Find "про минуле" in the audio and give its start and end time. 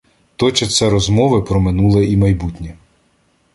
1.41-2.05